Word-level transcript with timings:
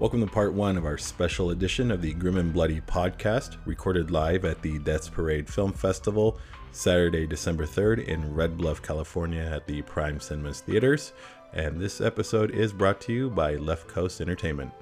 Welcome 0.00 0.20
to 0.20 0.32
part 0.32 0.54
one 0.54 0.78
of 0.78 0.86
our 0.86 0.96
special 0.96 1.50
edition 1.50 1.90
of 1.90 2.00
the 2.00 2.14
Grim 2.14 2.38
and 2.38 2.54
Bloody 2.54 2.80
podcast, 2.80 3.58
recorded 3.66 4.10
live 4.10 4.46
at 4.46 4.62
the 4.62 4.78
Death's 4.78 5.10
Parade 5.10 5.46
Film 5.46 5.74
Festival, 5.74 6.38
Saturday, 6.72 7.26
December 7.26 7.66
3rd 7.66 8.06
in 8.06 8.34
Red 8.34 8.56
Bluff, 8.56 8.80
California 8.80 9.42
at 9.42 9.66
the 9.66 9.82
Prime 9.82 10.18
Cinemas 10.18 10.62
Theaters. 10.62 11.12
And 11.52 11.78
this 11.78 12.00
episode 12.00 12.50
is 12.50 12.72
brought 12.72 13.02
to 13.02 13.12
you 13.12 13.28
by 13.28 13.56
Left 13.56 13.88
Coast 13.88 14.22
Entertainment. 14.22 14.72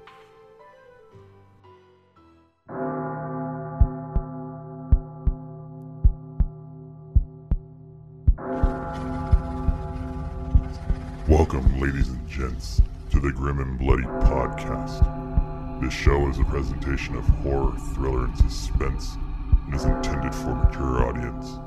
Welcome, 11.27 11.77
ladies 11.77 12.07
and 12.07 12.25
gents, 12.29 12.81
to 13.11 13.19
the 13.19 13.31
Grim 13.31 13.59
and 13.59 13.79
Bloody 13.79 14.03
Podcast. 14.03 15.81
This 15.81 15.93
show 15.93 16.27
is 16.29 16.37
a 16.37 16.43
presentation 16.43 17.15
of 17.15 17.23
horror, 17.25 17.75
thriller, 17.95 18.25
and 18.25 18.37
suspense 18.37 19.17
and 19.65 19.73
is 19.73 19.85
intended 19.85 20.33
for 20.35 20.51
a 20.51 20.55
mature 20.55 21.07
audience. 21.07 21.57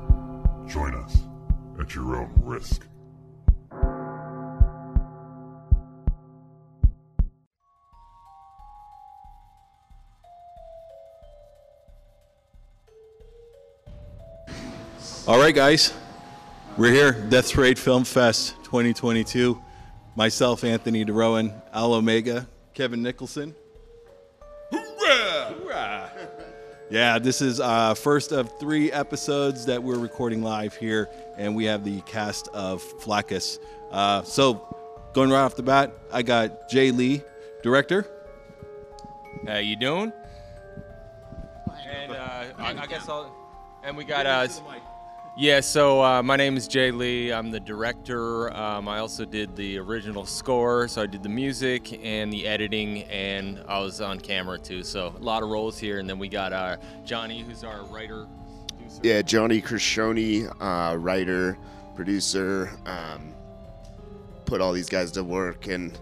Join 0.71 0.95
us 0.95 1.17
at 1.81 1.93
your 1.95 2.15
own 2.15 2.31
risk. 2.37 2.87
All 15.27 15.39
right, 15.39 15.55
guys, 15.55 15.93
we're 16.77 16.91
here, 16.91 17.13
Death 17.29 17.51
Parade 17.51 17.79
Film 17.79 18.03
Fest 18.03 18.55
2022. 18.63 19.62
Myself, 20.15 20.63
Anthony 20.63 21.03
DeRouen, 21.03 21.59
Al 21.73 21.93
Omega, 21.93 22.47
Kevin 22.75 23.01
Nickelson. 23.01 23.55
Hoorah! 24.71 25.55
Hoorah! 25.59 26.11
Yeah, 26.91 27.17
this 27.17 27.41
is 27.41 27.59
uh, 27.59 27.95
first 27.95 28.31
of 28.31 28.59
three 28.59 28.91
episodes 28.91 29.65
that 29.65 29.81
we're 29.81 29.97
recording 29.97 30.43
live 30.43 30.75
here, 30.75 31.09
and 31.35 31.55
we 31.55 31.65
have 31.65 31.83
the 31.83 32.01
cast 32.01 32.47
of 32.49 32.83
Flakkus. 32.99 33.57
Uh, 33.89 34.21
so, 34.21 35.09
going 35.15 35.31
right 35.31 35.41
off 35.41 35.55
the 35.55 35.63
bat, 35.63 35.91
I 36.11 36.21
got 36.21 36.69
Jay 36.69 36.91
Lee, 36.91 37.23
director. 37.63 38.05
How 39.47 39.57
you 39.57 39.75
doing? 39.75 40.13
And 41.89 42.11
uh, 42.11 42.43
I, 42.59 42.75
I 42.81 42.85
guess 42.85 43.09
I'll. 43.09 43.35
And 43.83 43.97
we 43.97 44.05
got 44.05 44.27
uh, 44.27 44.47
yeah. 45.37 45.59
So 45.59 46.03
uh, 46.03 46.23
my 46.23 46.35
name 46.35 46.57
is 46.57 46.67
Jay 46.67 46.91
Lee. 46.91 47.31
I'm 47.31 47.51
the 47.51 47.59
director. 47.59 48.53
Um, 48.55 48.87
I 48.87 48.99
also 48.99 49.25
did 49.25 49.55
the 49.55 49.77
original 49.79 50.25
score. 50.25 50.87
So 50.87 51.01
I 51.01 51.05
did 51.05 51.23
the 51.23 51.29
music 51.29 51.99
and 52.03 52.31
the 52.31 52.47
editing, 52.47 53.03
and 53.03 53.63
I 53.67 53.79
was 53.79 54.01
on 54.01 54.19
camera 54.19 54.59
too. 54.59 54.83
So 54.83 55.13
a 55.17 55.23
lot 55.23 55.43
of 55.43 55.49
roles 55.49 55.77
here. 55.77 55.99
And 55.99 56.09
then 56.09 56.19
we 56.19 56.29
got 56.29 56.53
uh, 56.53 56.77
Johnny, 57.05 57.41
who's 57.41 57.63
our 57.63 57.83
writer. 57.85 58.27
Producer. 58.67 58.99
Yeah, 59.03 59.21
Johnny 59.21 59.61
Krishoni, 59.61 60.51
uh, 60.61 60.97
writer, 60.97 61.57
producer, 61.95 62.71
um, 62.85 63.33
put 64.45 64.61
all 64.61 64.73
these 64.73 64.89
guys 64.89 65.11
to 65.11 65.23
work 65.23 65.67
and 65.67 65.97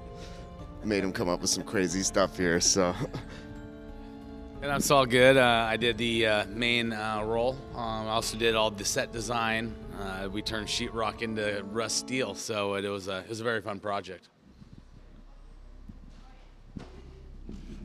made 0.83 1.03
them 1.03 1.13
come 1.13 1.29
up 1.29 1.41
with 1.41 1.49
some 1.49 1.63
crazy 1.63 2.03
stuff 2.03 2.37
here. 2.37 2.59
So, 2.59 2.93
And 4.61 4.71
I'm 4.71 5.07
Gud. 5.07 5.37
Uh, 5.37 5.67
I 5.67 5.75
did 5.75 5.97
the 5.97 6.27
uh, 6.27 6.45
main 6.45 6.93
uh, 6.93 7.23
role. 7.23 7.57
Um, 7.73 8.07
I 8.07 8.11
also 8.11 8.37
did 8.37 8.53
all 8.53 8.69
the 8.69 8.85
set 8.85 9.11
design. 9.11 9.73
Uh, 9.99 10.29
we 10.31 10.43
turned 10.43 10.67
sheetrock 10.67 11.23
into 11.23 11.63
rust 11.71 11.97
steel, 11.97 12.35
so 12.35 12.75
it 12.75 12.87
was 12.87 13.07
a 13.07 13.21
it 13.21 13.29
was 13.29 13.39
a 13.39 13.43
very 13.43 13.61
fun 13.61 13.79
project. 13.79 14.29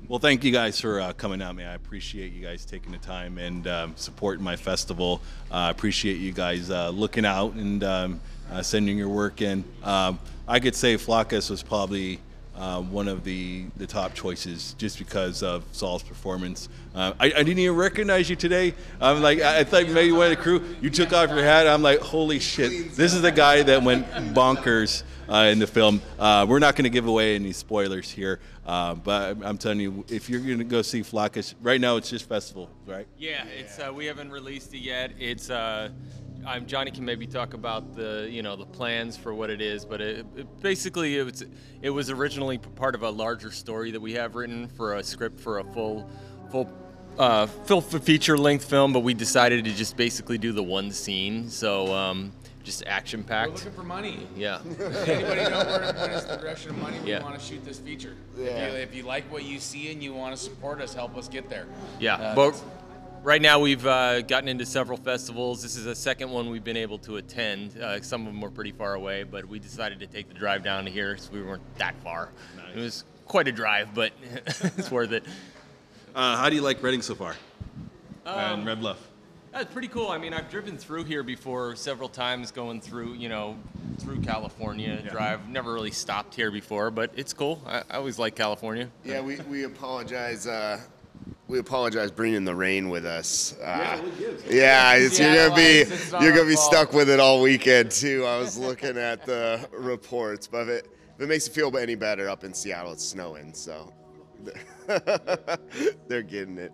Well, 0.07 0.19
thank 0.19 0.45
you 0.45 0.53
guys 0.53 0.79
for 0.79 1.01
uh, 1.01 1.15
coming 1.15 1.41
out, 1.41 1.57
man. 1.57 1.71
I 1.71 1.75
appreciate 1.75 2.35
you 2.35 2.43
guys 2.43 2.67
taking 2.67 2.93
the 2.93 2.99
time 2.99 3.39
and 3.39 3.67
um, 3.67 3.95
supporting 3.97 4.45
my 4.45 4.57
festival. 4.57 5.23
Uh, 5.51 5.55
I 5.55 5.71
appreciate 5.71 6.19
you 6.19 6.33
guys 6.33 6.71
uh, 6.71 6.91
looking 6.91 7.25
out 7.25 7.55
and 7.55 7.83
um, 7.85 8.21
uh, 8.53 8.61
sending 8.61 8.99
your 8.99 9.09
work 9.09 9.41
in. 9.41 9.65
Um, 9.83 10.19
I 10.47 10.61
could 10.61 10.75
say 10.75 10.97
Flakkus 10.97 11.49
was 11.49 11.63
probably 11.63 12.21
uh, 12.57 12.81
one 12.81 13.09
of 13.09 13.25
the, 13.25 13.67
the 13.77 13.87
top 13.87 14.15
choices 14.15 14.75
just 14.79 14.99
because 14.99 15.43
of 15.43 15.65
Sawl's 15.73 16.03
performance. 16.03 16.69
Uh, 16.95 17.13
I, 17.21 17.27
I 17.27 17.31
didn't 17.31 17.59
even 17.59 17.77
recognize 17.77 18.31
you 18.31 18.37
today. 18.37 18.75
I'm 19.01 19.21
like, 19.23 19.41
I, 19.41 19.61
I 19.61 19.65
thought 19.65 19.89
maybe 19.89 20.13
one 20.13 20.31
of 20.33 20.37
the 20.37 20.43
crew. 20.43 20.65
You 20.81 20.91
took 20.91 21.13
off 21.13 21.31
your 21.31 21.45
hat. 21.45 21.67
I'm 21.67 21.83
like, 21.83 22.01
holy 22.01 22.39
shit! 22.39 22.95
This 22.95 23.13
is 23.13 23.23
the 23.23 23.33
guy 23.33 23.63
that 23.63 23.83
went 23.83 24.07
bonkers 24.35 25.03
uh, 25.29 25.49
in 25.51 25.59
the 25.59 25.67
film. 25.67 26.01
Uh, 26.19 26.47
we're 26.49 26.59
not 26.59 26.77
going 26.77 26.85
to 26.85 26.91
give 26.91 27.07
away 27.07 27.35
any 27.35 27.53
spoilers 27.53 28.11
here, 28.11 28.41
uh, 28.67 28.95
but 28.95 29.43
I'm- 29.45 29.59
telling 29.59 29.81
you, 29.81 30.05
if 30.09 30.29
you're 30.31 30.41
going 30.41 30.59
to 30.59 30.65
go 30.65 30.83
see 30.83 31.01
Flakkus, 31.01 31.55
right 31.63 31.81
now 31.81 31.97
it's 31.97 32.11
just 32.11 32.29
festival, 32.29 32.71
right? 32.87 33.07
Yeah, 33.19 33.45
it's 33.59 33.79
uh, 33.79 33.93
we 33.93 34.07
haven't 34.07 34.31
released 34.31 34.73
it 34.75 34.79
yet. 34.79 35.13
It's 35.19 35.51
I'm 36.47 36.67
Johnny 36.67 36.91
can 36.91 37.05
maybe 37.05 37.27
talk 37.27 37.55
about 37.55 37.95
the 37.97 38.29
you 38.31 38.43
know 38.43 38.55
the 38.57 38.67
plans 38.67 39.17
for 39.17 39.35
what 39.35 39.51
it 39.51 39.61
is, 39.61 39.85
but 39.85 40.01
it, 40.01 40.25
it, 40.37 40.61
basically 40.63 41.19
it 41.19 41.25
was 41.25 41.45
it 41.83 41.91
was 41.91 42.09
originally 42.11 42.59
part 42.59 42.95
of 42.95 43.03
a 43.03 43.11
larger 43.11 43.51
story 43.51 43.91
that 43.91 44.01
we 44.01 44.13
have 44.15 44.35
written 44.37 44.69
for 44.69 44.95
a 44.95 45.03
script 45.03 45.41
for 45.41 45.59
a 45.59 45.65
full 45.65 46.09
full 46.51 46.71
uh, 47.19 47.47
full 47.47 47.81
feature 47.81 48.39
length 48.39 48.65
film, 48.65 48.93
but 48.93 49.01
we 49.01 49.15
decided 49.15 49.65
to 49.65 49.73
just 49.73 49.97
basically 49.97 50.39
do 50.39 50.53
the 50.53 50.63
one 50.63 50.91
scene, 50.93 51.49
so 51.51 51.93
um, 51.93 52.31
just 52.63 52.85
action 52.87 53.25
packed. 53.25 53.49
We're 53.51 53.57
looking 53.57 53.73
for 53.73 53.83
money. 53.85 54.27
Yeah. 54.37 54.61
Anybody 54.65 55.51
know 55.51 55.65
where, 55.65 55.95
when 55.95 56.11
it's 56.11 56.25
the 56.27 56.37
direction 56.37 56.71
of 56.71 56.79
money 56.79 56.99
we 57.01 57.11
Yeah. 57.11 57.23
want 57.23 57.39
to 57.39 57.45
shoot 57.45 57.65
this 57.65 57.79
feature? 57.79 58.15
Yeah. 58.37 58.45
If, 58.45 58.73
you, 58.73 58.79
if 58.81 58.95
you 58.95 59.03
like 59.05 59.25
what 59.33 59.45
you 59.45 59.59
see 59.61 59.91
and 59.93 60.03
you 60.03 60.13
want 60.13 60.37
to 60.37 60.41
support 60.43 60.81
us, 60.83 60.93
help 60.93 61.17
us 61.17 61.27
get 61.29 61.49
there. 61.49 61.67
Yeah, 61.99 62.17
Uh, 62.17 62.35
but 62.35 62.51
that's- 62.51 62.65
right 63.27 63.43
now 63.43 63.59
we've 63.59 63.85
uh, 63.85 64.23
gotten 64.23 64.49
into 64.49 64.65
several 64.65 64.97
festivals. 64.97 65.61
This 65.61 65.77
is 65.77 65.85
the 65.85 65.97
second 65.97 66.31
one 66.31 66.49
we've 66.49 66.63
been 66.63 66.77
able 66.77 66.97
to 66.99 67.17
attend. 67.17 67.77
Uh, 67.77 68.01
some 68.01 68.21
of 68.21 68.29
them 68.29 68.41
were 68.41 68.53
pretty 68.53 68.71
far 68.71 68.95
away, 68.95 69.25
but 69.25 69.45
we 69.45 69.59
decided 69.59 69.99
to 69.99 70.07
take 70.07 70.29
the 70.29 70.35
drive 70.35 70.63
down 70.63 70.85
to 70.85 70.91
here, 70.91 71.17
so 71.17 71.33
we 71.33 71.43
weren't 71.43 71.63
that 71.77 71.97
far. 72.05 72.31
It 72.75 72.79
was 72.79 73.05
quite 73.27 73.49
a 73.49 73.53
drive, 73.53 73.93
but 73.95 74.13
it's 74.77 74.93
worth 74.93 75.11
it. 75.11 75.25
Uh, 76.15 76.37
how 76.37 76.49
do 76.49 76.55
you 76.55 76.63
like 76.63 76.81
Redding 76.81 77.03
so 77.03 77.17
far? 77.17 77.35
Um, 78.25 78.61
and 78.61 78.67
Red 78.67 78.79
Bluff. 78.79 79.09
That's 79.51 79.73
pretty 79.73 79.89
cool. 79.89 80.09
I 80.09 80.19
mean, 80.19 80.33
I've 80.33 80.49
driven 80.49 80.79
through 80.79 81.05
here 81.05 81.23
before 81.23 81.75
several 81.75 82.09
times, 82.09 82.53
going 82.53 82.81
through, 82.81 83.15
you 83.15 83.29
know, 83.29 83.57
through 83.99 84.21
California. 84.21 85.03
Drive. 85.11 85.49
Never 85.49 85.73
really 85.73 85.91
stopped 85.91 86.35
here 86.35 86.51
before, 86.51 86.91
but 86.91 87.11
it's 87.17 87.33
cool. 87.33 87.61
I, 87.67 87.79
I 87.91 87.97
always 87.97 88.19
like 88.19 88.37
California. 88.37 88.89
yeah, 89.05 89.21
we, 89.21 89.41
we 89.49 89.65
apologize. 89.65 90.47
Uh, 90.47 90.81
we 91.49 91.59
apologize 91.59 92.11
bringing 92.11 92.45
the 92.45 92.55
rain 92.55 92.89
with 92.89 93.07
us. 93.07 93.55
Uh, 93.61 94.03
yeah, 94.49 94.95
it's, 94.95 95.19
you're 95.19 95.35
gonna 95.35 95.55
be 95.55 95.63
it's 95.63 96.13
you're 96.13 96.33
gonna 96.33 96.45
be 96.45 96.55
fault. 96.55 96.73
stuck 96.73 96.93
with 96.93 97.09
it 97.09 97.21
all 97.21 97.41
weekend 97.41 97.91
too. 97.91 98.25
I 98.25 98.39
was 98.39 98.59
looking 98.59 98.97
at 98.97 99.25
the 99.25 99.69
reports, 99.73 100.47
but 100.47 100.63
if 100.63 100.69
it, 100.69 100.91
if 101.17 101.23
it 101.23 101.29
makes 101.29 101.47
you 101.47 101.55
feel 101.55 101.77
any 101.79 101.95
better, 101.95 102.29
up 102.29 102.45
in 102.45 102.53
Seattle 102.53 102.93
it's 102.93 103.05
snowing, 103.05 103.55
so 103.55 103.93
they're 106.09 106.23
getting 106.23 106.59
it. 106.59 106.73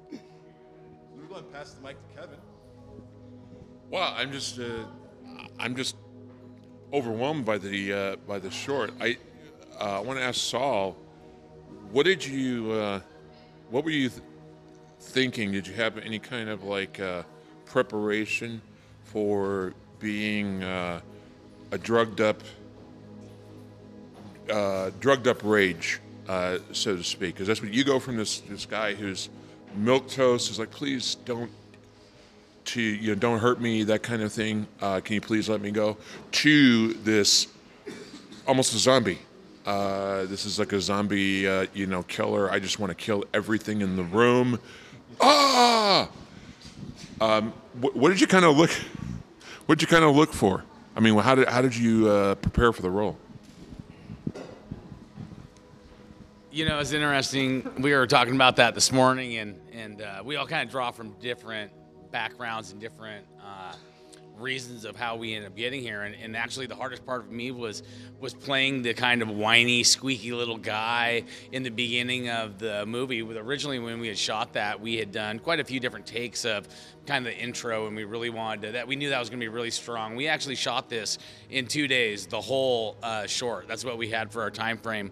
We're 1.16 1.24
going 1.28 1.44
to 1.44 1.50
pass 1.50 1.72
the 1.72 1.82
mic 1.82 1.96
to 2.08 2.20
Kevin. 2.20 2.38
Well, 3.90 4.12
I'm 4.16 4.32
just, 4.32 4.58
uh, 4.58 4.86
I'm 5.58 5.76
just 5.76 5.96
overwhelmed 6.92 7.44
by 7.44 7.58
the 7.58 7.92
uh, 7.92 8.16
by 8.26 8.38
the 8.38 8.50
short. 8.50 8.90
I 9.00 9.16
uh, 9.80 9.98
I 9.98 10.00
want 10.00 10.18
to 10.18 10.24
ask 10.24 10.40
Sawl, 10.40 10.96
what 11.90 12.04
did 12.04 12.24
you, 12.24 12.72
uh, 12.72 13.00
what 13.70 13.84
were 13.84 13.90
you 13.90 14.08
th- 14.08 14.22
thinking? 15.02 15.52
Did 15.52 15.66
you 15.66 15.74
have 15.74 15.98
any 15.98 16.18
kind 16.18 16.48
of 16.48 16.64
like 16.64 17.00
uh, 17.00 17.22
preparation 17.66 18.62
for 19.04 19.74
being 19.98 20.62
uh, 20.62 21.00
a 21.70 21.78
drugged 21.78 22.20
up, 22.20 22.42
uh, 24.50 24.90
drugged 25.00 25.28
up 25.28 25.42
rage, 25.42 26.00
uh, 26.28 26.58
so 26.72 26.96
to 26.96 27.04
speak? 27.04 27.34
Because 27.34 27.46
that's 27.46 27.60
what 27.60 27.72
you 27.72 27.84
go 27.84 27.98
from 27.98 28.16
this 28.16 28.40
this 28.40 28.64
guy 28.64 28.94
who's 28.94 29.28
milk 29.74 30.08
toast 30.08 30.50
is 30.50 30.58
like, 30.58 30.70
please 30.70 31.16
don't 31.24 31.50
to 32.64 32.80
you 32.80 33.08
know 33.08 33.14
don't 33.14 33.40
hurt 33.40 33.60
me 33.60 33.82
that 33.84 34.02
kind 34.02 34.22
of 34.22 34.32
thing. 34.32 34.66
Uh, 34.80 35.00
can 35.00 35.14
you 35.14 35.20
please 35.20 35.48
let 35.48 35.60
me 35.60 35.70
go? 35.70 35.96
to 36.30 36.94
this 36.94 37.48
almost 38.46 38.74
a 38.74 38.78
zombie. 38.78 39.18
Uh, 39.64 40.24
this 40.24 40.44
is 40.44 40.58
like 40.58 40.72
a 40.72 40.80
zombie 40.80 41.46
uh, 41.46 41.66
you 41.74 41.86
know 41.86 42.02
killer. 42.04 42.50
I 42.50 42.58
just 42.58 42.78
want 42.78 42.90
to 42.90 42.94
kill 42.94 43.24
everything 43.34 43.80
in 43.80 43.96
the 43.96 44.04
room 44.04 44.58
ah! 45.20 46.08
Um, 47.20 47.52
what, 47.80 47.96
what 47.96 48.08
did 48.08 48.20
you 48.20 48.26
kind 48.26 48.44
of 48.44 48.56
look 48.56 48.70
what 49.66 49.78
did 49.78 49.82
you 49.82 49.88
kind 49.88 50.04
of 50.04 50.16
look 50.16 50.32
for? 50.32 50.64
I 50.96 51.00
mean 51.00 51.16
how 51.18 51.34
did, 51.34 51.48
how 51.48 51.62
did 51.62 51.76
you 51.76 52.08
uh, 52.08 52.34
prepare 52.36 52.72
for 52.72 52.82
the 52.82 52.90
role? 52.90 53.16
You 56.50 56.66
know, 56.66 56.80
it's 56.80 56.92
interesting. 56.92 57.70
We 57.78 57.94
were 57.94 58.06
talking 58.06 58.34
about 58.34 58.56
that 58.56 58.74
this 58.74 58.92
morning, 58.92 59.36
and 59.36 59.58
and 59.72 60.02
uh, 60.02 60.22
we 60.22 60.36
all 60.36 60.46
kind 60.46 60.66
of 60.66 60.70
draw 60.70 60.90
from 60.90 61.12
different 61.12 61.72
backgrounds 62.10 62.72
and 62.72 62.80
different 62.80 63.24
uh, 63.42 63.74
reasons 64.42 64.84
of 64.84 64.96
how 64.96 65.16
we 65.16 65.34
ended 65.34 65.50
up 65.50 65.56
getting 65.56 65.80
here. 65.80 66.02
And, 66.02 66.14
and 66.22 66.36
actually, 66.36 66.66
the 66.66 66.74
hardest 66.74 67.06
part 67.06 67.22
of 67.22 67.30
me 67.30 67.50
was 67.50 67.82
was 68.20 68.34
playing 68.34 68.82
the 68.82 68.94
kind 68.94 69.22
of 69.22 69.30
whiny, 69.30 69.82
squeaky 69.82 70.32
little 70.32 70.58
guy 70.58 71.24
in 71.50 71.62
the 71.62 71.70
beginning 71.70 72.28
of 72.28 72.58
the 72.58 72.84
movie. 72.86 73.22
With 73.22 73.36
originally 73.36 73.78
when 73.78 73.98
we 74.00 74.08
had 74.08 74.18
shot 74.18 74.52
that, 74.52 74.80
we 74.80 74.96
had 74.96 75.10
done 75.10 75.38
quite 75.38 75.60
a 75.60 75.64
few 75.64 75.80
different 75.80 76.06
takes 76.06 76.44
of 76.44 76.68
kind 77.06 77.26
of 77.26 77.32
the 77.32 77.38
intro, 77.38 77.86
and 77.86 77.96
we 77.96 78.04
really 78.04 78.30
wanted 78.30 78.62
to, 78.62 78.72
that. 78.72 78.86
We 78.86 78.96
knew 78.96 79.10
that 79.10 79.18
was 79.18 79.28
going 79.28 79.40
to 79.40 79.44
be 79.44 79.48
really 79.48 79.70
strong. 79.70 80.14
We 80.14 80.28
actually 80.28 80.54
shot 80.54 80.88
this 80.88 81.18
in 81.50 81.66
two 81.66 81.88
days, 81.88 82.26
the 82.26 82.40
whole 82.40 82.96
uh, 83.02 83.26
short. 83.26 83.66
That's 83.66 83.84
what 83.84 83.98
we 83.98 84.08
had 84.08 84.30
for 84.30 84.42
our 84.42 84.50
time 84.50 84.78
frame. 84.78 85.10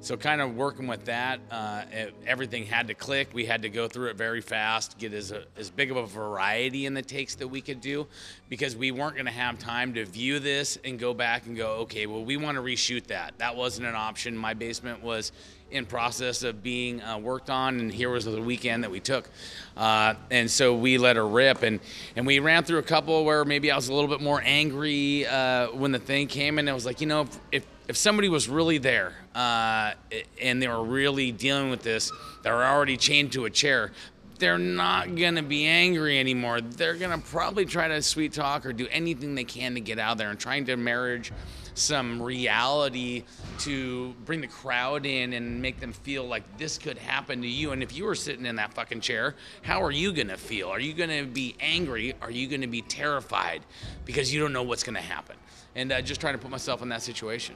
So, 0.00 0.16
kind 0.16 0.40
of 0.40 0.54
working 0.54 0.86
with 0.86 1.04
that, 1.06 1.40
uh, 1.50 1.82
it- 1.90 2.14
everything 2.24 2.64
had 2.64 2.86
to 2.86 2.94
click. 2.94 3.28
We 3.32 3.44
had 3.46 3.62
to 3.62 3.68
go 3.68 3.88
through 3.88 4.10
it 4.10 4.16
very 4.16 4.40
fast, 4.40 4.96
get 4.96 5.12
as, 5.12 5.32
a, 5.32 5.42
as 5.56 5.70
big 5.70 5.90
of 5.90 5.96
a 5.96 6.06
variety 6.06 6.86
in 6.86 6.94
the 6.94 7.02
takes 7.02 7.34
that 7.36 7.48
we 7.48 7.60
could 7.60 7.80
do, 7.80 8.06
because 8.48 8.76
we 8.76 8.92
weren't 8.92 9.14
going 9.14 9.26
to 9.26 9.32
have 9.32 9.58
time 9.58 9.94
to 9.94 10.04
view 10.04 10.38
this 10.38 10.78
and 10.84 11.00
go 11.00 11.12
back 11.12 11.46
and 11.46 11.56
go, 11.56 11.78
okay, 11.80 12.06
well, 12.06 12.24
we 12.24 12.36
want 12.36 12.56
to 12.56 12.62
reshoot 12.62 13.08
that. 13.08 13.34
That 13.38 13.56
wasn't 13.56 13.88
an 13.88 13.96
option. 13.96 14.36
My 14.36 14.54
basement 14.54 15.02
was 15.02 15.32
in 15.70 15.84
process 15.84 16.44
of 16.44 16.62
being 16.62 17.02
uh, 17.02 17.18
worked 17.18 17.50
on, 17.50 17.80
and 17.80 17.92
here 17.92 18.08
was 18.08 18.24
the 18.24 18.40
weekend 18.40 18.84
that 18.84 18.90
we 18.90 19.00
took, 19.00 19.28
uh, 19.76 20.14
and 20.30 20.50
so 20.50 20.74
we 20.74 20.96
let 20.96 21.16
her 21.16 21.28
rip, 21.28 21.62
and 21.62 21.80
and 22.16 22.26
we 22.26 22.38
ran 22.38 22.64
through 22.64 22.78
a 22.78 22.82
couple 22.82 23.22
where 23.26 23.44
maybe 23.44 23.70
I 23.70 23.76
was 23.76 23.88
a 23.88 23.92
little 23.92 24.08
bit 24.08 24.22
more 24.22 24.40
angry 24.42 25.26
uh, 25.26 25.66
when 25.72 25.92
the 25.92 25.98
thing 25.98 26.26
came, 26.26 26.58
and 26.58 26.66
it 26.66 26.72
was 26.72 26.86
like, 26.86 27.02
you 27.02 27.06
know, 27.06 27.22
if 27.22 27.38
if, 27.52 27.66
if 27.88 27.96
somebody 27.96 28.28
was 28.28 28.48
really 28.48 28.76
there 28.76 29.14
uh, 29.34 29.92
and 30.40 30.62
they 30.62 30.68
were 30.68 30.84
really 30.84 31.32
dealing 31.32 31.70
with 31.70 31.82
this, 31.82 32.12
they 32.42 32.50
were 32.50 32.64
already 32.64 32.98
chained 32.98 33.32
to 33.32 33.46
a 33.46 33.50
chair. 33.50 33.92
They're 34.38 34.58
not 34.58 35.16
gonna 35.16 35.42
be 35.42 35.66
angry 35.66 36.20
anymore. 36.20 36.60
They're 36.60 36.94
gonna 36.94 37.18
probably 37.18 37.64
try 37.64 37.88
to 37.88 38.00
sweet 38.02 38.34
talk 38.34 38.66
or 38.66 38.72
do 38.72 38.86
anything 38.90 39.34
they 39.34 39.44
can 39.44 39.74
to 39.74 39.80
get 39.80 39.98
out 39.98 40.18
there 40.18 40.30
and 40.30 40.38
trying 40.38 40.66
to 40.66 40.76
marriage 40.76 41.32
some 41.74 42.20
reality 42.20 43.24
to 43.60 44.14
bring 44.24 44.40
the 44.40 44.46
crowd 44.46 45.06
in 45.06 45.32
and 45.32 45.62
make 45.62 45.80
them 45.80 45.92
feel 45.92 46.24
like 46.24 46.58
this 46.58 46.76
could 46.76 46.98
happen 46.98 47.40
to 47.40 47.48
you. 47.48 47.70
And 47.72 47.82
if 47.82 47.96
you 47.96 48.04
were 48.04 48.14
sitting 48.14 48.46
in 48.46 48.56
that 48.56 48.74
fucking 48.74 49.00
chair, 49.00 49.34
how 49.62 49.82
are 49.82 49.90
you 49.90 50.12
gonna 50.12 50.36
feel? 50.36 50.68
Are 50.68 50.80
you 50.80 50.92
gonna 50.92 51.24
be 51.24 51.56
angry? 51.58 52.14
Are 52.20 52.30
you 52.30 52.48
gonna 52.48 52.68
be 52.68 52.82
terrified 52.82 53.62
because 54.04 54.32
you 54.32 54.40
don't 54.40 54.52
know 54.52 54.62
what's 54.62 54.82
gonna 54.82 55.00
happen? 55.00 55.36
And 55.74 55.90
uh, 55.90 56.02
just 56.02 56.20
trying 56.20 56.34
to 56.34 56.38
put 56.38 56.50
myself 56.50 56.82
in 56.82 56.88
that 56.90 57.02
situation. 57.02 57.54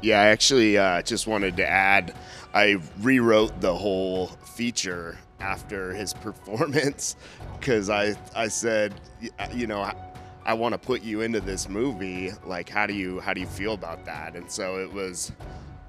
Yeah, 0.00 0.20
I 0.20 0.26
actually 0.26 0.78
uh, 0.78 1.02
just 1.02 1.26
wanted 1.26 1.56
to 1.56 1.66
add, 1.68 2.14
I 2.54 2.80
rewrote 3.00 3.60
the 3.60 3.74
whole 3.74 4.28
feature 4.28 5.18
after 5.40 5.92
his 5.92 6.14
performance 6.22 7.16
because 7.58 7.90
I 7.90 8.14
I 8.34 8.48
said, 8.48 8.94
you 9.52 9.66
know, 9.66 9.80
I, 9.80 9.94
I 10.44 10.54
want 10.54 10.72
to 10.72 10.78
put 10.78 11.02
you 11.02 11.22
into 11.22 11.40
this 11.40 11.68
movie. 11.68 12.30
Like, 12.44 12.68
how 12.68 12.86
do 12.86 12.94
you 12.94 13.20
how 13.20 13.34
do 13.34 13.40
you 13.40 13.46
feel 13.46 13.74
about 13.74 14.04
that? 14.04 14.36
And 14.36 14.50
so 14.50 14.78
it 14.78 14.92
was 14.92 15.32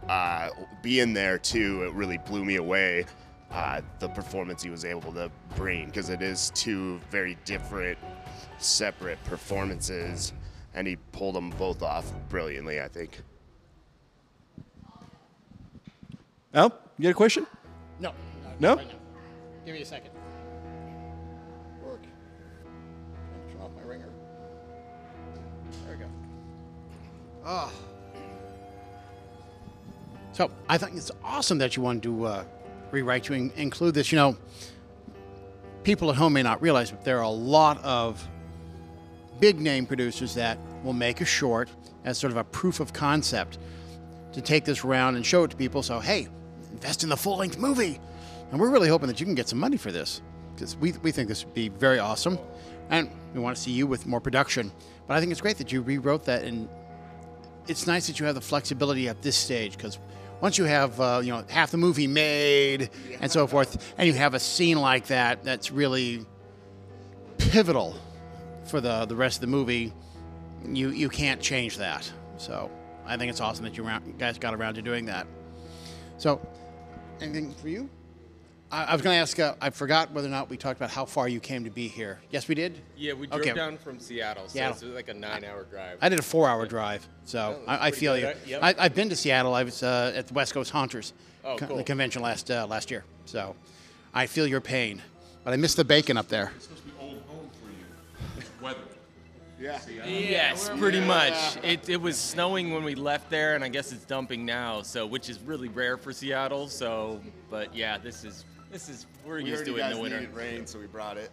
uh, 0.08 0.50
being 0.82 1.14
there 1.14 1.38
too. 1.38 1.84
It 1.84 1.94
really 1.94 2.18
blew 2.18 2.44
me 2.44 2.56
away. 2.56 3.06
Uh, 3.52 3.82
the 4.00 4.08
performance 4.10 4.62
he 4.62 4.70
was 4.70 4.86
able 4.86 5.12
to 5.14 5.32
bring 5.56 5.86
because 5.88 6.10
it 6.10 6.22
is 6.22 6.52
two 6.56 7.00
very 7.10 7.38
different, 7.46 7.98
separate 8.58 9.24
performances, 9.24 10.34
and 10.74 10.88
he 10.88 10.96
pulled 11.12 11.36
them 11.36 11.52
both 11.52 11.84
off 11.84 12.12
brilliantly. 12.30 12.82
I 12.82 12.88
think. 12.88 13.22
Al, 16.54 16.74
you 16.98 17.04
got 17.04 17.10
a 17.10 17.14
question? 17.14 17.46
No. 18.00 18.14
No? 18.60 18.76
right. 18.76 18.88
Give 19.66 19.76
me 19.76 19.82
a 19.82 19.86
second. 19.86 20.12
Work. 21.84 22.02
Turn 23.52 23.62
off 23.62 23.72
my 23.76 23.84
ringer. 23.84 24.10
There 25.86 25.96
we 25.96 26.04
go. 26.04 26.10
Ah. 27.46 27.72
So 30.32 30.50
I 30.68 30.78
think 30.78 30.96
it's 30.96 31.12
awesome 31.24 31.58
that 31.60 31.76
you 31.76 31.84
wanted 31.84 32.04
to 32.04 32.26
uh, 32.26 32.44
rewrite 32.92 33.26
to 33.26 33.34
in- 33.34 33.52
include 33.56 33.94
this. 33.94 34.12
You 34.12 34.18
know, 34.18 34.38
people 35.84 36.10
at 36.10 36.16
home 36.16 36.34
may 36.34 36.44
not 36.44 36.62
realize, 36.62 36.90
but 36.90 37.04
there 37.04 37.20
are 37.20 37.24
a 37.24 37.30
lot 37.30 37.84
of 37.84 38.28
big 39.40 39.60
name 39.60 39.86
producers 39.86 40.34
that 40.36 40.58
will 40.84 40.94
make 40.94 41.22
a 41.22 41.26
short 41.26 41.70
as 42.06 42.18
sort 42.18 42.32
of 42.32 42.38
a 42.38 42.44
proof 42.44 42.80
of 42.80 42.92
concept 42.92 43.60
to 44.34 44.42
take 44.42 44.66
this 44.66 44.84
around 44.84 45.16
and 45.16 45.26
show 45.26 45.44
it 45.44 45.52
to 45.52 45.56
people. 45.58 45.84
So, 45.84 46.00
hey, 46.00 46.28
invest 46.80 47.04
in 47.04 47.10
the 47.10 47.18
full 47.18 47.38
length 47.38 47.58
movie. 47.58 48.00
And 48.52 48.60
we're 48.60 48.70
really 48.70 48.88
hoping 48.88 49.08
that 49.08 49.20
you 49.20 49.26
can 49.26 49.36
get 49.36 49.50
some 49.50 49.60
money 49.60 49.76
for 49.76 49.92
this 49.92 50.22
because 50.56 50.78
we, 50.78 50.94
we 51.04 51.12
think 51.12 51.28
this 51.28 51.44
would 51.44 51.54
be 51.54 51.68
very 51.68 52.00
awesome. 52.00 52.40
And 52.90 53.12
we 53.34 53.42
want 53.42 53.58
to 53.58 53.62
see 53.62 53.72
you 53.72 53.86
with 53.86 54.08
more 54.08 54.22
production. 54.22 54.72
But 55.06 55.18
I 55.18 55.20
think 55.20 55.32
it's 55.32 55.42
great 55.42 55.58
that 55.58 55.72
you 55.72 55.82
rewrote 55.82 56.26
that. 56.26 56.44
And 56.44 56.70
it's 57.68 57.86
nice 57.86 58.08
that 58.08 58.20
you 58.20 58.26
have 58.26 58.36
the 58.36 58.42
flexibility 58.42 59.10
at 59.10 59.22
this 59.22 59.36
stage 59.36 59.76
because 59.76 60.00
once 60.42 60.58
you 60.58 60.64
have 60.64 61.00
uh, 61.02 61.20
you 61.22 61.34
know 61.34 61.44
half 61.50 61.70
the 61.70 61.78
movie 61.78 62.08
made 62.08 62.90
and 63.20 63.30
so 63.30 63.46
forth, 63.46 63.94
and 63.98 64.08
you 64.08 64.14
have 64.14 64.34
a 64.34 64.40
scene 64.40 64.80
like 64.80 65.08
that 65.08 65.44
that's 65.44 65.70
really 65.70 66.26
pivotal 67.38 67.96
for 68.64 68.80
the 68.80 69.06
the 69.06 69.16
rest 69.16 69.38
of 69.38 69.42
the 69.42 69.48
movie, 69.48 69.94
you 70.66 70.90
you 70.90 71.10
can't 71.10 71.42
change 71.42 71.78
that. 71.78 72.10
So 72.38 72.72
I 73.06 73.18
think 73.18 73.30
it's 73.30 73.42
awesome 73.42 73.66
that 73.66 73.76
you 73.76 73.86
guys 74.18 74.40
got 74.40 74.54
around 74.54 74.76
to 74.76 74.82
doing 74.82 75.06
that. 75.08 75.28
So, 76.20 76.46
anything 77.22 77.54
for 77.54 77.70
you? 77.70 77.90
I, 78.72 78.86
I 78.86 78.94
was 78.94 79.02
going 79.02 79.16
to 79.16 79.20
ask. 79.20 79.40
Uh, 79.40 79.56
I 79.62 79.72
forgot 79.72 80.12
whether 80.12 80.28
or 80.28 80.32
not 80.32 80.50
we 80.50 80.56
talked 80.58 80.80
about 80.80 80.92
how 80.92 81.06
far 81.06 81.28
you 81.28 81.40
came 81.40 81.64
to 81.64 81.70
be 81.72 81.88
here. 81.88 82.20
Yes, 82.30 82.48
we 82.48 82.54
did. 82.56 82.80
Yeah, 82.96 83.14
we 83.14 83.26
drove 83.28 83.42
Okay. 83.42 83.54
down 83.54 83.78
from 83.78 84.00
Seattle, 84.00 84.44
so 84.48 84.54
Seattle. 84.54 84.74
it's 84.74 84.84
like 84.96 85.10
a 85.10 85.14
nine-hour 85.14 85.66
drive. 85.72 85.98
I 86.02 86.10
did 86.10 86.20
a 86.20 86.24
four-hour 86.24 86.68
drive, 86.68 87.08
so 87.26 87.56
that's 87.66 87.68
I, 87.68 87.74
I 87.74 87.78
pretty 87.90 87.98
feel 87.98 88.14
good, 88.16 88.22
you. 88.22 88.28
right? 88.28 88.38
Yep. 88.48 88.64
I, 88.80 88.86
I've 88.86 88.96
been 88.96 89.10
to 89.10 89.16
Seattle. 89.16 89.54
I 89.56 89.64
was 89.64 89.82
uh, 89.82 90.14
at 90.16 90.28
the 90.28 90.34
West 90.36 90.54
Coast 90.54 90.72
Haunters, 90.72 91.14
Oh, 91.44 91.56
co- 91.58 91.68
cool. 91.68 91.78
the 91.78 91.84
convention 91.84 92.22
last 92.22 92.52
uh, 92.52 92.68
last 92.68 92.92
year. 92.92 93.06
So 93.26 93.56
I 94.14 94.28
feel 94.28 94.46
your 94.46 94.62
pain, 94.62 95.02
but 95.44 95.52
I 95.54 95.56
miss 95.58 95.74
the 95.74 95.84
bacon 95.86 96.16
up 96.18 96.28
there. 96.28 96.52
It's 96.56 96.66
supposed 96.66 96.84
to 96.84 96.90
be 96.90 96.94
old 97.02 97.22
home 97.28 97.50
for 97.60 97.70
you. 97.70 98.38
It's 98.38 98.50
Weather. 98.62 98.78
Yes, 99.60 100.70
pretty 100.78 101.02
much. 101.02 101.58
It, 101.64 101.90
it 101.90 102.02
was 102.02 102.18
snowing 102.18 102.72
when 102.72 102.84
we 102.84 102.96
left 102.96 103.30
there, 103.30 103.56
and 103.56 103.64
I 103.64 103.68
guess 103.70 103.92
it's 103.92 104.06
dumping 104.06 104.46
now. 104.46 104.82
So, 104.82 105.06
which 105.06 105.30
is 105.30 105.40
really 105.40 105.68
rare 105.68 105.98
for 105.98 106.14
Seattle. 106.14 106.68
So, 106.68 107.22
but 107.50 107.76
yeah, 107.76 107.98
this 107.98 108.24
is 108.24 108.46
this 108.72 108.88
is 108.88 109.06
we're 109.26 109.40
used 109.40 109.66
to 109.66 109.78
it 109.78 109.86
in 109.86 109.92
the 109.92 110.02
winter. 110.02 110.28
rain, 110.34 110.66
so 110.66 110.80
we 110.80 110.86
brought 110.86 111.18
it. 111.18 111.32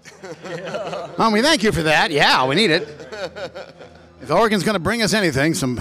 Well, 1.19 1.31
we 1.33 1.43
thank 1.43 1.63
you 1.63 1.73
for 1.73 1.83
that. 1.83 2.11
Yeah, 2.11 2.47
we 2.47 2.55
need 2.55 2.71
it. 2.71 3.75
If 4.23 4.31
Oregon's 4.31 4.65
going 4.65 4.77
to 4.77 4.81
bring 4.81 5.03
us 5.03 5.13
anything, 5.13 5.53
some 5.53 5.79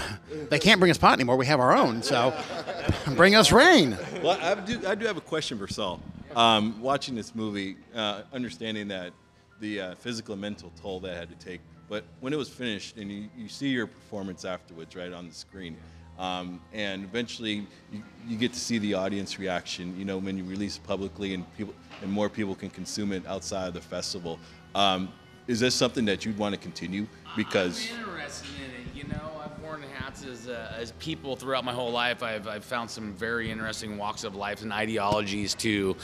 they 0.50 0.58
can't 0.58 0.78
bring 0.78 0.90
us 0.90 0.98
pot 0.98 1.14
anymore. 1.14 1.36
We 1.36 1.46
have 1.46 1.58
our 1.58 1.74
own, 1.74 2.02
so 2.02 2.38
bring 3.16 3.34
us 3.34 3.50
rain. 3.50 3.96
Well, 4.22 4.38
I 4.42 4.54
do, 4.54 4.86
I 4.86 4.94
do 4.94 5.06
have 5.06 5.16
a 5.16 5.22
question 5.22 5.56
for 5.56 5.66
Sawl. 5.66 6.00
Um, 6.34 6.78
watching 6.82 7.14
this 7.14 7.34
movie, 7.34 7.76
uh, 7.94 8.22
understanding 8.34 8.88
that 8.88 9.12
the 9.60 9.80
uh, 9.80 9.94
physical 9.94 10.34
and 10.34 10.42
mental 10.42 10.70
toll 10.80 11.00
that 11.00 11.14
I 11.14 11.18
had 11.18 11.30
to 11.30 11.46
take, 11.46 11.62
but 11.88 12.04
when 12.20 12.32
it 12.32 12.36
was 12.36 12.48
finished 12.48 12.96
and 12.96 13.10
you, 13.10 13.28
you 13.36 13.48
see 13.48 13.68
your 13.68 13.86
performance 13.86 14.44
afterwards, 14.44 14.94
right 14.96 15.12
on 15.12 15.28
the 15.28 15.34
screen, 15.34 15.76
um, 16.18 16.60
and 16.72 17.04
eventually 17.04 17.66
you, 17.92 18.02
you 18.26 18.36
get 18.36 18.52
to 18.52 18.58
see 18.58 18.78
the 18.78 18.94
audience 18.94 19.38
reaction. 19.38 19.98
You 19.98 20.04
know, 20.04 20.18
when 20.18 20.38
you 20.38 20.44
release 20.44 20.78
publicly 20.78 21.34
and 21.34 21.44
people 21.56 21.74
and 22.02 22.10
more 22.10 22.28
people 22.28 22.54
can 22.54 22.70
consume 22.70 23.12
it 23.12 23.26
outside 23.26 23.68
of 23.68 23.74
the 23.74 23.80
festival. 23.80 24.38
Um, 24.74 25.12
is 25.46 25.60
this 25.60 25.74
something 25.74 26.04
that 26.06 26.24
you'd 26.24 26.38
want 26.38 26.54
to 26.54 26.60
continue? 26.60 27.06
Because 27.36 27.88
I'm 27.92 28.00
interested 28.00 28.48
in 28.64 28.70
it. 28.80 28.96
You 28.96 29.04
know, 29.04 29.40
I've 29.42 29.62
worn 29.62 29.82
hats 29.94 30.24
as, 30.24 30.48
uh, 30.48 30.74
as 30.76 30.92
people 30.92 31.36
throughout 31.36 31.64
my 31.64 31.72
whole 31.72 31.92
life. 31.92 32.22
I've, 32.22 32.48
I've 32.48 32.64
found 32.64 32.90
some 32.90 33.12
very 33.12 33.50
interesting 33.50 33.96
walks 33.96 34.24
of 34.24 34.34
life 34.34 34.62
and 34.62 34.72
ideologies 34.72 35.54
to 35.56 35.96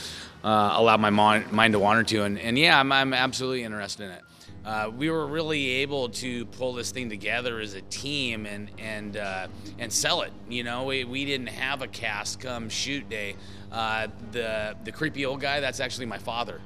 uh, 0.45 0.75
allow 0.75 0.97
my 0.97 1.11
mind 1.11 1.73
to 1.73 1.79
wander 1.79 2.05
to. 2.05 2.23
And, 2.23 2.39
and 2.39 2.57
yeah, 2.59 2.79
I'm, 2.79 2.93
I'm 2.93 3.13
absolutely 3.13 3.65
interested 3.65 4.05
in 4.05 4.11
it. 4.13 4.23
Uh, 4.65 4.91
we 4.97 5.11
were 5.11 5.27
really 5.27 5.69
able 5.69 6.09
to 6.09 6.45
pull 6.47 6.73
this 6.73 6.93
thing 6.93 7.11
together 7.11 7.59
as 7.59 7.75
a 7.75 7.81
team 7.83 8.47
and 8.47 8.71
and 8.79 9.17
uh, 9.17 9.49
and 9.79 9.93
sell 9.93 10.23
it. 10.23 10.33
You 10.49 10.63
know, 10.63 10.85
we, 10.85 11.05
we 11.05 11.25
didn't 11.25 11.49
have 11.49 11.83
a 11.83 11.89
cast 11.89 12.41
come 12.41 12.69
shoot 12.69 13.09
day. 13.09 13.35
Uh, 13.73 14.09
the 14.31 14.77
the 14.85 14.93
creepy 14.93 15.27
old 15.27 15.41
guy 15.41 15.61
that's 15.61 15.81
actually 15.81 16.07
my 16.07 16.19
father 16.19 16.61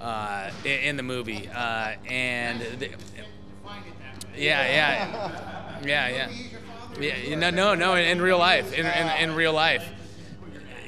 uh, 0.00 0.50
in, 0.64 0.96
the 0.96 1.02
movie, 1.02 1.48
uh, 1.54 1.94
and 2.08 2.60
the, 2.78 2.88
yeah, 4.36 4.66
yeah, 4.66 5.80
yeah, 5.84 6.08
yeah. 6.08 6.30
Yeah, 7.00 7.36
no, 7.36 7.50
no, 7.50 7.74
no. 7.74 7.94
In, 7.94 8.04
in 8.04 8.20
real 8.20 8.38
life, 8.38 8.74
in, 8.74 8.84
in, 8.84 9.30
in 9.30 9.34
real 9.34 9.54
life, 9.54 9.88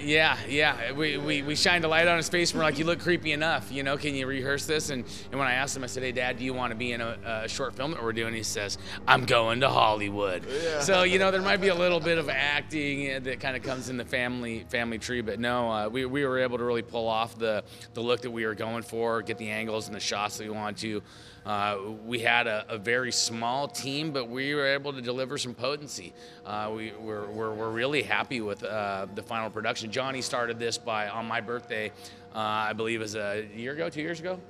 Yeah, 0.05 0.37
yeah. 0.47 0.93
We, 0.93 1.17
we, 1.17 1.43
we 1.43 1.57
shined 1.57 1.85
a 1.85 1.89
light 1.89 2.07
on 2.07 2.19
his 2.19 2.29
face 2.29 2.51
and 2.51 2.59
we're 2.59 2.65
like, 2.65 2.79
you 2.79 2.85
look 2.85 3.01
creepy 3.01 3.33
enough. 3.33 3.73
You 3.73 3.83
know, 3.83 3.97
can 3.97 4.15
you 4.15 4.27
rehearse 4.27 4.67
this? 4.67 4.91
And, 4.91 5.05
and 5.31 5.39
when 5.39 5.49
I 5.49 5.55
asked 5.55 5.77
him, 5.77 5.83
I 5.83 5.87
said, 5.87 6.03
hey, 6.03 6.13
Dad, 6.13 6.39
do 6.39 6.45
you 6.45 6.53
want 6.53 6.73
to 6.73 6.77
be 6.77 6.93
in 6.93 7.01
a, 7.01 7.19
a 7.45 7.49
short 7.49 7.75
film 7.75 7.93
that 7.93 8.03
we're 8.03 8.13
doing? 8.13 8.35
He 8.35 8.43
says, 8.43 8.77
I'm 9.09 9.25
going 9.25 9.61
to 9.61 9.71
Hollywood. 9.71 10.45
So, 10.81 11.05
you 11.05 11.19
know, 11.19 11.31
there 11.31 11.41
might 11.41 11.61
be 11.61 11.69
a 11.69 11.75
little 11.75 12.01
bit 12.01 12.19
of 12.19 12.29
acting 12.29 13.23
that 13.23 13.41
kind 13.41 13.57
of 13.57 13.63
comes 13.63 13.89
in 13.89 13.97
the 13.97 14.05
family 14.05 14.67
family 14.69 14.99
tree. 14.99 15.23
But 15.23 15.41
no, 15.41 15.71
uh, 15.71 15.89
we, 15.89 16.05
we 16.05 16.27
were 16.27 16.39
able 16.39 16.59
to 16.59 16.65
really 16.65 16.83
pull 16.83 17.09
off 17.09 17.39
the, 17.39 17.65
the 17.95 18.01
look 18.01 18.21
that 18.23 18.31
we 18.31 18.45
were 18.45 18.55
going 18.55 18.83
for, 18.83 19.23
get 19.23 19.39
the 19.39 19.49
angles 19.49 19.87
and 19.87 19.97
the 19.97 20.01
shots 20.01 20.37
that 20.39 20.45
we 20.45 20.51
wanted 20.51 20.77
to. 20.79 21.03
Uh, 21.45 21.77
we 22.07 22.21
had 22.21 22.47
a, 22.47 22.65
a, 22.71 22.79
very 22.79 23.13
small 23.13 23.69
team, 23.69 24.13
but 24.13 24.31
we 24.31 24.55
were 24.55 24.67
able 24.67 24.95
to 24.95 25.03
deliver 25.03 25.37
some 25.37 25.53
potency. 25.53 26.15
Uh, 26.47 26.73
we, 26.75 26.93
we're, 26.99 27.31
we're, 27.31 27.53
we're, 27.53 27.71
really 27.71 28.03
happy 28.03 28.41
with 28.41 28.65
uh, 28.65 29.07
the 29.15 29.23
final 29.23 29.51
production. 29.51 29.91
Johnny 29.95 30.23
started 30.23 30.59
this 30.59 30.77
by 30.77 31.09
on 31.09 31.25
my 31.25 31.41
birthday, 31.41 31.93
uh, 32.35 32.39
I 32.39 32.73
believe, 32.73 32.99
it 32.99 33.05
was 33.05 33.15
a 33.15 33.47
year 33.55 33.75
ago, 33.75 33.89
two 33.89 34.03
years 34.03 34.19
ago, 34.19 34.41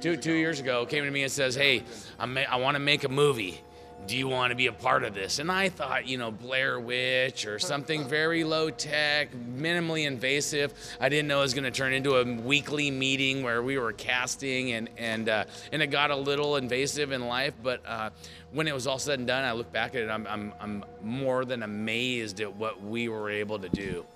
two 0.00 0.16
two 0.16 0.32
years 0.32 0.60
ago. 0.60 0.86
Came 0.86 1.02
to 1.02 1.10
me 1.10 1.24
and 1.24 1.32
says, 1.32 1.56
"Hey, 1.56 1.82
I 2.20 2.56
want 2.56 2.76
to 2.76 2.78
make 2.78 3.02
a 3.02 3.08
movie." 3.08 3.60
do 4.06 4.16
you 4.16 4.28
want 4.28 4.50
to 4.50 4.56
be 4.56 4.66
a 4.66 4.72
part 4.72 5.04
of 5.04 5.12
this? 5.12 5.40
And 5.40 5.52
I 5.52 5.68
thought, 5.68 6.08
you 6.08 6.16
know, 6.16 6.30
Blair 6.30 6.80
Witch 6.80 7.46
or 7.46 7.58
something 7.58 8.04
very 8.08 8.44
low 8.44 8.70
tech, 8.70 9.30
minimally 9.32 10.06
invasive. 10.06 10.72
I 10.98 11.08
didn't 11.08 11.28
know 11.28 11.40
it 11.40 11.42
was 11.42 11.54
going 11.54 11.64
to 11.64 11.70
turn 11.70 11.92
into 11.92 12.16
a 12.16 12.24
weekly 12.24 12.90
meeting 12.90 13.42
where 13.42 13.62
we 13.62 13.76
were 13.76 13.92
casting, 13.92 14.72
and 14.72 14.88
and 14.96 15.28
uh, 15.28 15.44
and 15.72 15.82
it 15.82 15.88
got 15.88 16.10
a 16.10 16.16
little 16.16 16.56
invasive 16.56 17.12
in 17.12 17.26
life. 17.26 17.54
But 17.62 17.84
uh, 17.86 18.10
when 18.52 18.68
it 18.68 18.74
was 18.74 18.86
all 18.86 18.98
said 18.98 19.18
and 19.18 19.28
done, 19.28 19.44
I 19.44 19.52
look 19.52 19.70
back 19.72 19.94
at 19.94 20.02
it, 20.02 20.10
I'm, 20.10 20.26
I'm 20.26 20.54
I'm 20.60 20.84
more 21.02 21.44
than 21.44 21.62
amazed 21.62 22.40
at 22.40 22.54
what 22.56 22.82
we 22.82 23.08
were 23.08 23.30
able 23.30 23.58
to 23.58 23.68
do. 23.68 24.06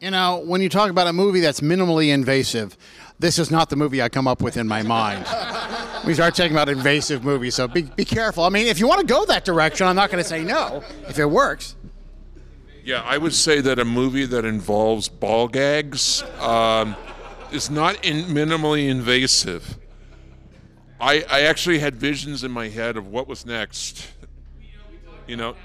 You 0.00 0.12
know, 0.12 0.42
when 0.44 0.60
you 0.60 0.68
talk 0.68 0.90
about 0.90 1.08
a 1.08 1.12
movie 1.12 1.40
that's 1.40 1.60
minimally 1.60 2.12
invasive, 2.12 2.76
this 3.18 3.36
is 3.36 3.50
not 3.50 3.68
the 3.68 3.74
movie 3.74 4.00
I 4.00 4.08
come 4.08 4.28
up 4.28 4.40
with 4.40 4.56
in 4.56 4.68
my 4.68 4.82
mind. 4.82 5.26
we 6.06 6.14
start 6.14 6.36
talking 6.36 6.52
about 6.52 6.68
invasive 6.68 7.24
movies, 7.24 7.56
so 7.56 7.66
be, 7.66 7.82
be 7.82 8.04
careful. 8.04 8.44
I 8.44 8.48
mean, 8.48 8.68
if 8.68 8.78
you 8.78 8.86
want 8.86 9.00
to 9.00 9.06
go 9.06 9.24
that 9.24 9.44
direction, 9.44 9.88
I'm 9.88 9.96
not 9.96 10.10
going 10.10 10.22
to 10.22 10.28
say 10.28 10.44
no 10.44 10.84
if 11.08 11.18
it 11.18 11.26
works. 11.26 11.74
Yeah, 12.84 13.02
I 13.02 13.18
would 13.18 13.34
say 13.34 13.60
that 13.60 13.80
a 13.80 13.84
movie 13.84 14.24
that 14.26 14.44
involves 14.44 15.08
ball 15.08 15.48
gags 15.48 16.22
um, 16.38 16.94
is 17.50 17.68
not 17.68 18.04
in 18.04 18.24
minimally 18.26 18.88
invasive. 18.88 19.78
I, 21.00 21.24
I 21.28 21.40
actually 21.42 21.80
had 21.80 21.96
visions 21.96 22.44
in 22.44 22.52
my 22.52 22.68
head 22.68 22.96
of 22.96 23.08
what 23.08 23.26
was 23.26 23.44
next. 23.44 24.08
You 25.26 25.36
know, 25.36 25.56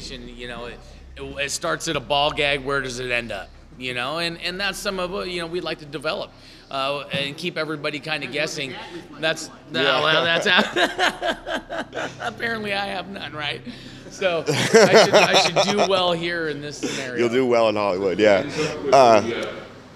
situation. 0.00 0.36
You 0.36 0.48
know, 0.48 0.66
it, 0.66 0.78
it, 1.16 1.22
it 1.22 1.50
starts 1.50 1.88
at 1.88 1.96
a 1.96 2.00
ball 2.00 2.30
gag. 2.32 2.64
Where 2.64 2.80
does 2.80 2.98
it 2.98 3.10
end 3.10 3.32
up? 3.32 3.48
you 3.80 3.94
know, 3.94 4.18
and, 4.18 4.38
and 4.42 4.60
that's 4.60 4.78
some 4.78 5.00
of 5.00 5.10
what, 5.10 5.30
you 5.30 5.40
know, 5.40 5.46
we'd 5.46 5.64
like 5.64 5.78
to 5.78 5.86
develop 5.86 6.30
uh, 6.70 7.04
and 7.12 7.36
keep 7.36 7.56
everybody 7.56 7.98
kind 7.98 8.22
of 8.22 8.30
guessing. 8.30 8.74
That's, 9.18 9.48
no, 9.72 9.82
yeah. 9.82 10.02
well, 10.02 10.24
that's, 10.44 12.16
apparently 12.20 12.74
I 12.74 12.86
have 12.86 13.08
none, 13.08 13.32
right? 13.32 13.62
So 14.10 14.44
I 14.46 15.04
should, 15.04 15.14
I 15.14 15.34
should 15.40 15.76
do 15.76 15.88
well 15.88 16.12
here 16.12 16.48
in 16.48 16.60
this 16.60 16.78
scenario. 16.78 17.18
You'll 17.18 17.32
do 17.32 17.46
well 17.46 17.70
in 17.70 17.76
Hollywood, 17.76 18.18
yeah. 18.18 18.44
Uh, 18.92 19.22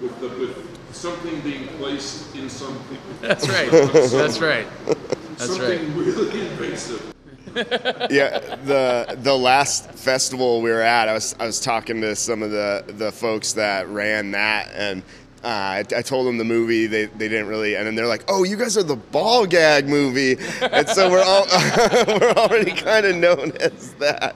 with, 0.00 0.18
the, 0.20 0.28
with 0.28 0.94
something 0.94 1.40
being 1.40 1.68
placed 1.76 2.34
in 2.34 2.49
something. 2.49 2.99
That's 3.20 3.49
right. 3.49 3.70
That's 3.92 4.40
right. 4.40 4.66
That's 4.87 5.46
something 5.46 5.96
right. 5.96 6.06
really 6.06 6.46
invasive 6.46 7.13
yeah, 8.11 8.56
the 8.64 9.16
the 9.23 9.37
last 9.37 9.90
festival 9.92 10.61
we 10.61 10.70
were 10.70 10.80
at, 10.80 11.08
I 11.08 11.12
was 11.12 11.37
I 11.38 11.46
was 11.46 11.61
talking 11.61 12.00
to 12.00 12.16
some 12.16 12.42
of 12.42 12.50
the 12.50 12.84
the 12.88 13.12
folks 13.12 13.52
that 13.52 13.88
ran 13.88 14.32
that, 14.32 14.70
and 14.75 15.02
uh, 15.44 15.46
I, 15.46 15.84
I, 15.94 16.02
told 16.02 16.26
them 16.26 16.38
the 16.38 16.44
movie 16.44 16.87
they, 16.87 17.04
they 17.04 17.28
didn't 17.28 17.46
really, 17.46 17.76
and 17.76 17.87
then 17.87 17.94
they're 17.94 18.08
like, 18.08 18.25
"Oh, 18.28 18.44
you 18.44 18.56
guys 18.56 18.76
are 18.76 18.82
the 18.82 18.96
ball 18.96 19.46
gag 19.46 19.87
movie," 19.87 20.37
and 20.62 20.88
so 20.88 21.08
we're 21.08 21.23
all 21.23 21.46
we're 22.08 22.32
already 22.32 22.73
kind 22.73 23.06
of 23.06 23.14
known 23.14 23.52
as 23.61 23.92
that. 23.94 24.34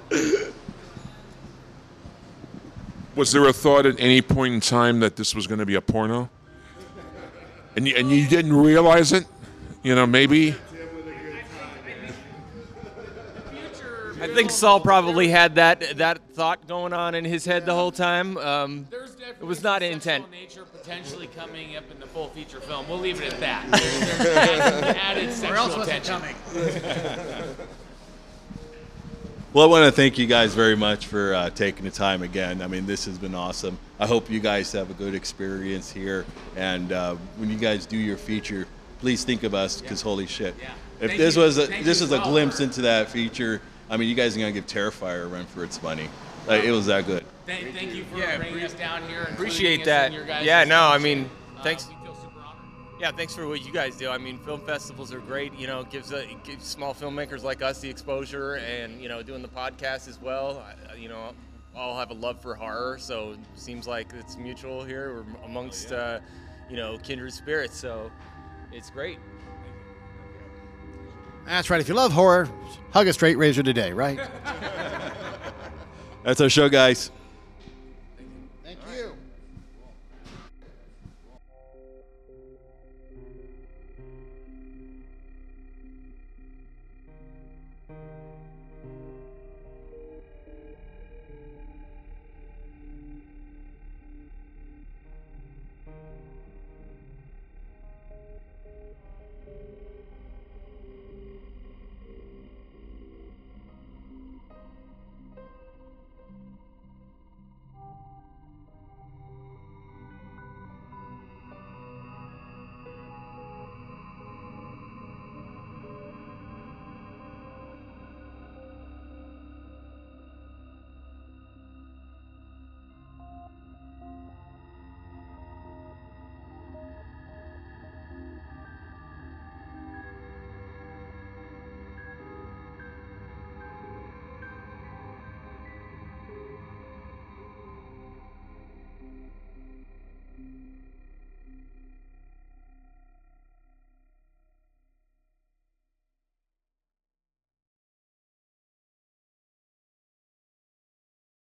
Was 3.16 3.32
there 3.32 3.48
a 3.48 3.52
thought 3.52 3.84
at 3.84 3.98
any 3.98 4.22
point 4.22 4.54
in 4.54 4.60
time 4.60 5.00
that 5.00 5.16
this 5.16 5.34
was 5.34 5.48
going 5.48 5.58
to 5.58 5.66
be 5.66 5.74
a 5.74 5.80
porno? 5.80 6.30
And 7.74 7.88
you, 7.88 7.96
and 7.96 8.10
you 8.10 8.28
didn't 8.28 8.52
realize 8.52 9.12
it? 9.12 9.24
You 9.82 9.94
know, 9.94 10.06
maybe 10.06 10.54
I 14.20 14.26
think 14.34 14.50
Sawl 14.50 14.80
probably 14.80 15.28
had 15.28 15.54
that 15.56 15.96
that 15.98 16.20
thought 16.34 16.66
going 16.66 16.92
on 16.92 17.14
in 17.14 17.24
his 17.24 17.44
head 17.44 17.66
the 17.66 17.74
whole 17.74 17.92
time. 17.92 18.36
Um, 18.38 18.86
it 19.40 19.44
was 19.44 19.62
not 19.62 19.82
intent. 19.82 20.30
Nature 20.30 20.64
potentially 20.64 21.28
coming 21.28 21.76
up 21.76 21.90
in 21.90 22.00
the 22.00 22.06
full 22.06 22.28
feature 22.28 22.60
film. 22.60 22.88
We'll 22.88 22.98
leave 22.98 23.20
it 23.20 23.32
at 23.32 23.40
that. 23.40 23.70
There's, 23.70 24.18
there's 24.18 24.96
added 24.96 25.32
sexual 25.32 25.50
Where 25.50 25.58
else 25.58 25.76
was 25.76 25.88
tension. 25.88 26.22
it 26.22 26.82
coming? 26.82 27.54
Well, 29.54 29.64
I 29.64 29.70
want 29.70 29.86
to 29.86 29.92
thank 29.92 30.18
you 30.18 30.26
guys 30.26 30.54
very 30.54 30.76
much 30.76 31.06
for 31.06 31.32
uh, 31.32 31.48
taking 31.48 31.86
the 31.86 31.90
time 31.90 32.22
again. 32.22 32.60
I 32.60 32.66
mean, 32.66 32.84
this 32.84 33.06
has 33.06 33.16
been 33.16 33.34
awesome. 33.34 33.78
I 33.98 34.06
hope 34.06 34.30
you 34.30 34.40
guys 34.40 34.70
have 34.72 34.90
a 34.90 34.94
good 34.94 35.14
experience 35.14 35.90
here. 35.90 36.26
And 36.54 36.92
uh, 36.92 37.16
when 37.38 37.48
you 37.48 37.56
guys 37.56 37.86
do 37.86 37.96
your 37.96 38.18
feature, 38.18 38.66
please 39.00 39.24
think 39.24 39.44
of 39.44 39.54
us 39.54 39.80
because 39.80 40.02
holy 40.02 40.26
shit. 40.26 40.54
Yeah. 40.60 40.70
If 41.00 41.08
thank 41.08 41.18
this 41.18 41.36
you. 41.36 41.42
was 41.42 41.56
a, 41.56 41.66
this 41.82 42.02
is 42.02 42.12
a 42.12 42.18
glimpse 42.18 42.60
into 42.60 42.82
that 42.82 43.08
feature, 43.08 43.62
I 43.90 43.96
mean, 43.96 44.08
you 44.08 44.14
guys 44.14 44.36
are 44.36 44.40
gonna 44.40 44.52
give 44.52 44.66
Terrifier 44.66 45.24
a 45.24 45.26
run 45.26 45.46
for 45.46 45.64
its 45.64 45.82
money. 45.82 46.08
Like, 46.46 46.64
it 46.64 46.72
was 46.72 46.86
that 46.86 47.06
good. 47.06 47.24
Thank, 47.46 47.74
thank 47.74 47.94
you 47.94 48.04
for 48.04 48.18
yeah, 48.18 48.36
bringing 48.36 48.62
us 48.62 48.74
down 48.74 49.06
here. 49.08 49.22
Appreciate 49.32 49.84
that. 49.84 50.12
Yeah, 50.44 50.64
no, 50.64 50.82
I 50.82 50.98
mean, 50.98 51.30
thanks. 51.62 51.86
uh, 51.86 51.88
thanks. 51.88 51.98
Yeah, 53.00 53.12
thanks 53.12 53.34
for 53.34 53.46
what 53.46 53.64
you 53.64 53.72
guys 53.72 53.96
do. 53.96 54.10
I 54.10 54.18
mean, 54.18 54.38
film 54.40 54.60
festivals 54.62 55.12
are 55.14 55.20
great. 55.20 55.56
You 55.56 55.68
know, 55.68 55.80
it 55.80 55.90
gives, 55.90 56.10
a, 56.10 56.28
it 56.28 56.42
gives 56.42 56.66
small 56.66 56.92
filmmakers 56.92 57.44
like 57.44 57.62
us 57.62 57.80
the 57.80 57.88
exposure, 57.88 58.54
and 58.56 59.00
you 59.00 59.08
know, 59.08 59.22
doing 59.22 59.40
the 59.40 59.48
podcast 59.48 60.08
as 60.08 60.20
well. 60.20 60.64
I, 60.90 60.96
you 60.96 61.08
know, 61.08 61.32
all 61.76 61.96
have 61.96 62.10
a 62.10 62.14
love 62.14 62.40
for 62.42 62.56
horror, 62.56 62.98
so 62.98 63.32
it 63.32 63.38
seems 63.54 63.86
like 63.86 64.12
it's 64.14 64.36
mutual 64.36 64.84
here. 64.84 65.24
We're 65.24 65.46
amongst, 65.46 65.92
uh, 65.92 66.18
you 66.68 66.76
know, 66.76 66.98
kindred 66.98 67.32
spirits. 67.32 67.78
So 67.78 68.10
it's 68.72 68.90
great. 68.90 69.18
That's 71.48 71.70
right. 71.70 71.80
If 71.80 71.88
you 71.88 71.94
love 71.94 72.12
horror, 72.12 72.46
hug 72.90 73.06
a 73.06 73.12
straight 73.14 73.38
razor 73.38 73.62
today, 73.62 73.92
right? 73.94 74.20
That's 76.22 76.42
our 76.42 76.50
show, 76.50 76.68
guys. 76.68 77.10